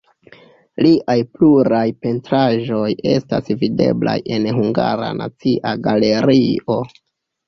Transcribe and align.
Liaj 0.83 1.15
pluraj 1.33 1.81
pentraĵoj 2.05 2.87
estas 3.11 3.51
videblaj 3.65 4.15
en 4.39 4.47
Hungara 4.55 5.11
Nacia 5.21 5.75
Galerio. 5.89 6.79